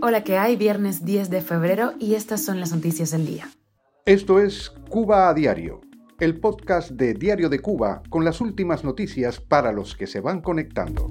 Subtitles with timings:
[0.00, 0.56] Hola, ¿qué hay?
[0.56, 3.48] Viernes 10 de febrero y estas son las noticias del día.
[4.06, 5.80] Esto es Cuba a Diario,
[6.20, 10.42] el podcast de Diario de Cuba con las últimas noticias para los que se van
[10.42, 11.10] conectando.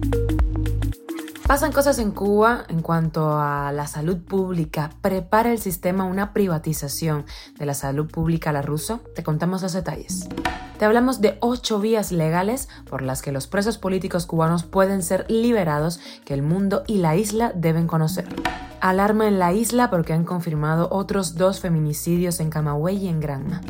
[1.46, 4.92] Pasan cosas en Cuba en cuanto a la salud pública.
[5.02, 7.26] Prepara el sistema una privatización
[7.60, 9.02] de la salud pública a la ruso.
[9.13, 10.28] Te contamos los detalles.
[10.78, 15.26] Te hablamos de ocho vías legales por las que los presos políticos cubanos pueden ser
[15.27, 18.27] liberados que el mundo y la isla deben conocer.
[18.80, 23.62] Alarma en la isla porque han confirmado otros dos feminicidios en Camagüey y en Granma.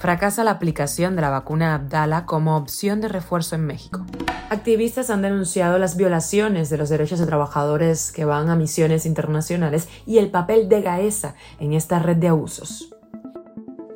[0.00, 4.04] Fracasa la aplicación de la vacuna Abdala como opción de refuerzo en México.
[4.50, 9.88] Activistas han denunciado las violaciones de los derechos de trabajadores que van a misiones internacionales
[10.04, 12.95] y el papel de Gaesa en esta red de abusos.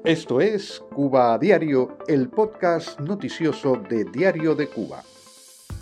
[0.04, 5.02] Esto es Cuba a Diario, el podcast noticioso de Diario de Cuba.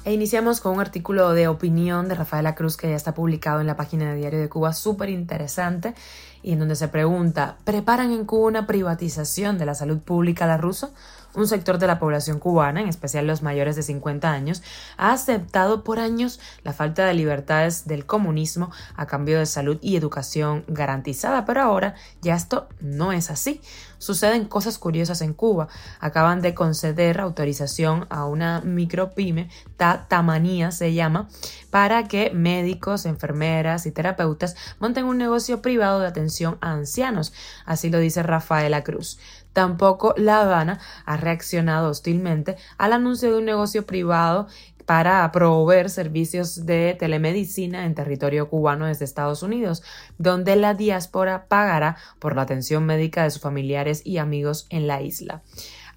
[0.04, 3.68] E iniciamos con un artículo de opinión de Rafaela Cruz que ya está publicado en
[3.68, 5.94] la página de Diario de Cuba, súper interesante,
[6.42, 10.56] y en donde se pregunta, ¿preparan en Cuba una privatización de la salud pública la
[10.56, 10.90] ruso?
[11.34, 14.62] Un sector de la población cubana, en especial los mayores de 50 años,
[14.96, 19.96] ha aceptado por años la falta de libertades del comunismo a cambio de salud y
[19.96, 23.60] educación garantizada, pero ahora ya esto no es así.
[23.98, 25.68] Suceden cosas curiosas en Cuba.
[26.00, 31.28] Acaban de conceder autorización a una micropyme, Tamanía se llama,
[31.70, 37.32] para que médicos, enfermeras y terapeutas monten un negocio privado de atención a ancianos.
[37.66, 39.18] Así lo dice Rafaela Cruz.
[39.58, 44.46] Tampoco La Habana ha reaccionado hostilmente al anuncio de un negocio privado
[44.86, 49.82] para proveer servicios de telemedicina en territorio cubano desde Estados Unidos,
[50.16, 55.02] donde la diáspora pagará por la atención médica de sus familiares y amigos en la
[55.02, 55.42] isla.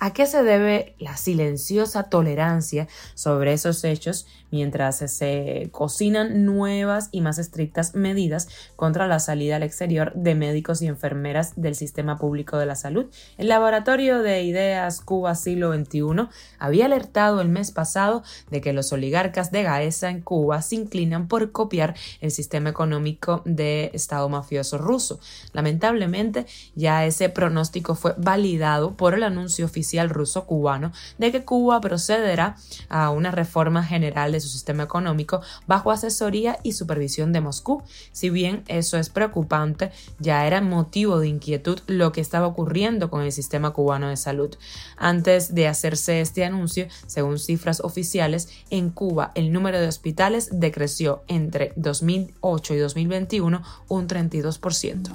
[0.03, 7.21] ¿A qué se debe la silenciosa tolerancia sobre esos hechos mientras se cocinan nuevas y
[7.21, 12.57] más estrictas medidas contra la salida al exterior de médicos y enfermeras del sistema público
[12.57, 13.11] de la salud?
[13.37, 18.91] El Laboratorio de Ideas Cuba Siglo XXI había alertado el mes pasado de que los
[18.93, 24.79] oligarcas de Gaesa en Cuba se inclinan por copiar el sistema económico de Estado mafioso
[24.79, 25.19] ruso.
[25.53, 32.55] Lamentablemente, ya ese pronóstico fue validado por el anuncio oficial ruso-cubano de que Cuba procederá
[32.89, 37.83] a una reforma general de su sistema económico bajo asesoría y supervisión de Moscú.
[38.11, 43.21] Si bien eso es preocupante, ya era motivo de inquietud lo que estaba ocurriendo con
[43.21, 44.55] el sistema cubano de salud.
[44.97, 51.23] Antes de hacerse este anuncio, según cifras oficiales, en Cuba el número de hospitales decreció
[51.27, 55.09] entre 2008 y 2021 un 32%.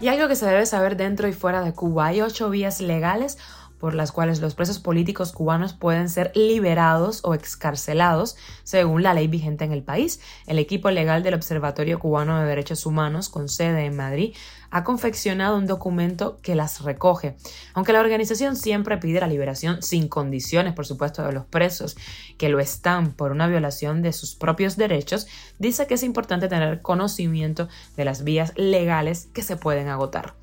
[0.00, 3.38] Y algo que se debe saber dentro y fuera de Cuba, hay ocho vías legales
[3.80, 9.26] por las cuales los presos políticos cubanos pueden ser liberados o excarcelados según la ley
[9.26, 10.20] vigente en el país.
[10.46, 14.34] El equipo legal del Observatorio Cubano de Derechos Humanos, con sede en Madrid,
[14.70, 17.36] ha confeccionado un documento que las recoge.
[17.74, 21.96] Aunque la organización siempre pide la liberación sin condiciones, por supuesto, de los presos
[22.38, 25.26] que lo están por una violación de sus propios derechos,
[25.58, 30.34] dice que es importante tener conocimiento de las vías legales que se pueden agotar.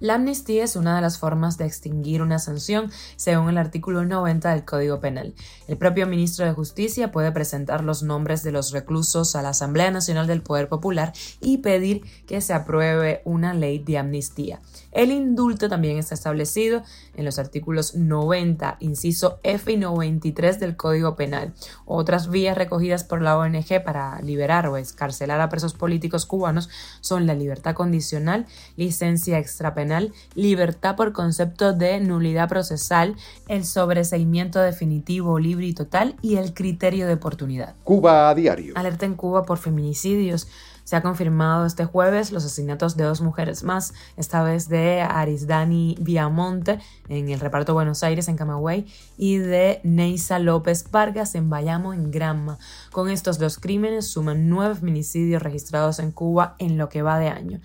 [0.00, 4.50] La amnistía es una de las formas de extinguir una sanción, según el artículo 90
[4.50, 5.34] del Código Penal.
[5.66, 9.90] El propio ministro de Justicia puede presentar los nombres de los reclusos a la Asamblea
[9.90, 14.60] Nacional del Poder Popular y pedir que se apruebe una ley de amnistía.
[14.92, 16.84] El indulto también está establecido
[17.16, 21.54] en los artículos 90, inciso F y 93 del Código Penal.
[21.86, 26.68] Otras vías recogidas por la ONG para liberar o escarcelar a presos políticos cubanos
[27.00, 29.87] son la libertad condicional, licencia extrapenal,
[30.34, 33.16] libertad por concepto de nulidad procesal,
[33.48, 37.74] el sobreseimiento definitivo, libre y total y el criterio de oportunidad.
[37.84, 38.74] Cuba a diario.
[38.76, 40.48] Alerta en Cuba por feminicidios.
[40.88, 45.96] Se ha confirmado este jueves los asesinatos de dos mujeres más, esta vez de Arisdani
[46.00, 46.78] Viamonte
[47.10, 48.86] en el reparto Buenos Aires en Camagüey
[49.18, 52.56] y de Neisa López Vargas en Bayamo en Granma.
[52.90, 57.28] Con estos dos crímenes suman nueve feminicidios registrados en Cuba en lo que va de
[57.28, 57.60] año.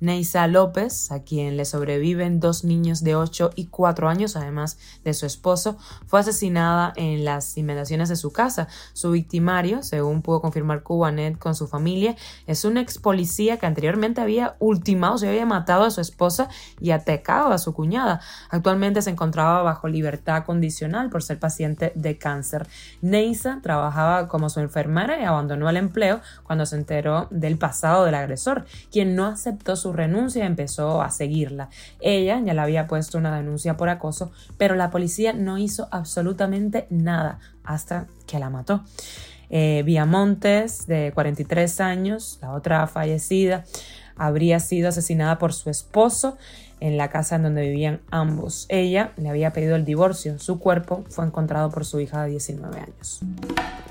[0.00, 5.14] Neisa López, a quien le sobreviven dos niños de 8 y 4 años, además de
[5.14, 8.68] su esposo, fue asesinada en las inmediaciones de su casa.
[8.92, 12.16] Su victimario, según pudo confirmar Cubanet con su familia,
[12.46, 16.48] es un ex policía que anteriormente había ultimado, se había matado a su esposa
[16.80, 18.20] y atacado a su cuñada.
[18.50, 22.66] Actualmente se encontraba bajo libertad condicional por ser paciente de cáncer.
[23.02, 28.14] Neisa trabajaba como su enfermera y abandonó el empleo cuando se enteró del pasado del
[28.14, 31.68] agresor, quien no aceptó su renuncia y empezó a seguirla.
[32.00, 36.86] Ella ya le había puesto una denuncia por acoso, pero la policía no hizo absolutamente
[36.90, 38.82] nada hasta que la mató.
[39.50, 43.64] Eh, Viamontes, de 43 años, la otra fallecida,
[44.18, 46.36] habría sido asesinada por su esposo
[46.80, 48.66] en la casa en donde vivían ambos.
[48.68, 50.38] Ella le había pedido el divorcio.
[50.38, 53.20] Su cuerpo fue encontrado por su hija de 19 años.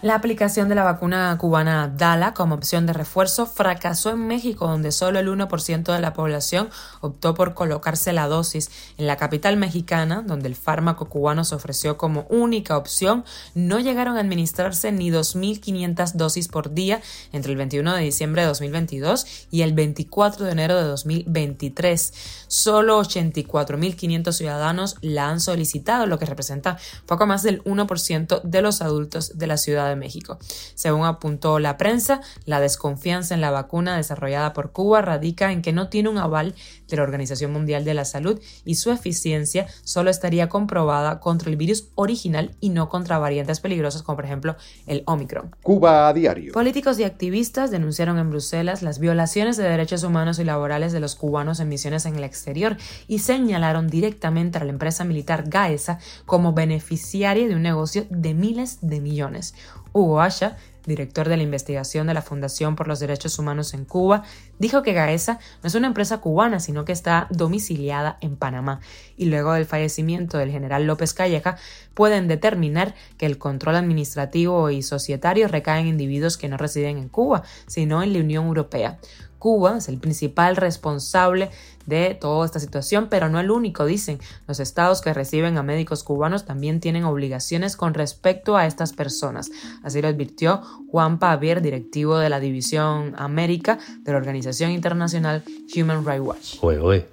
[0.04, 4.92] La aplicación de la vacuna cubana Dala como opción de refuerzo fracasó en México, donde
[4.92, 6.70] solo el 1% de la población
[7.02, 8.70] optó por colocarse la dosis.
[8.98, 13.26] En la capital mexicana, donde el fármaco cubano se ofreció como única opción,
[13.56, 17.02] no llegaron a administrarse ni 2.500 dosis por día
[17.32, 22.14] entre el 21 de diciembre de 2022 y el 24 de enero de 2023.
[22.48, 28.82] Solo 84.500 ciudadanos la han solicitado, lo que representa poco más del 1% de los
[28.82, 30.40] adultos de la ciudad de México.
[30.74, 35.72] Según apuntó la prensa, la desconfianza en la vacuna desarrollada por Cuba radica en que
[35.72, 36.56] no tiene un aval
[36.88, 41.58] de la Organización Mundial de la Salud y su eficiencia solo estaría comprobada contra el
[41.58, 44.56] virus original y no contra variantes peligrosas como por ejemplo
[44.88, 45.56] el Omicron.
[45.62, 46.54] Cuba a diario.
[46.54, 51.16] Políticos y activistas denunciaron en Bruselas las violaciones de derechos humanos y laborales de los
[51.16, 52.78] cubanos en misiones en el exterior
[53.08, 58.80] y señalaron directamente a la empresa militar Gaesa como beneficiaria de un negocio de miles
[58.82, 59.54] de millones.
[59.94, 64.24] Hugo Asha, director de la investigación de la Fundación por los Derechos Humanos en Cuba,
[64.58, 68.80] dijo que Gaesa no es una empresa cubana, sino que está domiciliada en Panamá.
[69.18, 71.58] Y luego del fallecimiento del general López Calleja,
[71.94, 77.10] pueden determinar que el control administrativo y societario recae en individuos que no residen en
[77.10, 78.98] Cuba, sino en la Unión Europea.
[79.40, 81.50] Cuba es el principal responsable
[81.88, 84.20] de toda esta situación, pero no el único, dicen.
[84.46, 89.50] Los estados que reciben a médicos cubanos también tienen obligaciones con respecto a estas personas.
[89.84, 90.62] Así lo advirtió
[90.92, 95.44] Juan Pavier, directivo de la División América de la Organización Internacional
[95.76, 96.56] Human Rights Watch.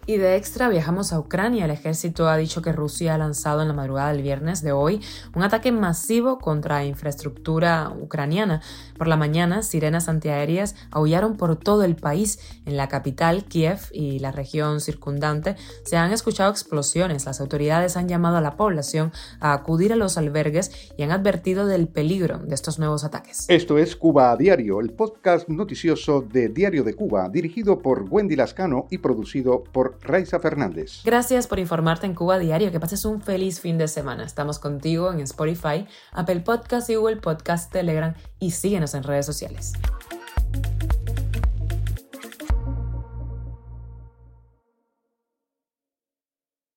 [0.06, 1.64] Y de extra viajamos a Ucrania.
[1.64, 5.00] El ejército ha dicho que Rusia ha lanzado en la madrugada del viernes de hoy
[5.34, 8.60] un ataque masivo contra infraestructura ucraniana.
[8.98, 12.40] Por la mañana, sirenas antiaéreas aullaron por todo el país.
[12.66, 17.26] En la capital, Kiev y la región circundante se han escuchado explosiones.
[17.26, 21.66] Las autoridades han llamado a la población a acudir a los albergues y han advertido
[21.66, 23.46] del peligro de estos nuevos ataques.
[23.48, 28.36] Esto es Cuba a Diario, el podcast noticioso de Diario de Cuba, dirigido por Wendy
[28.36, 31.02] Lascano y producido por Raiza Fernández.
[31.04, 32.70] Gracias por informarte en Cuba a Diario.
[32.70, 34.24] Que pases un feliz fin de semana.
[34.24, 39.72] Estamos contigo en Spotify, Apple Podcast y Google Podcast, Telegram y síguenos en redes sociales.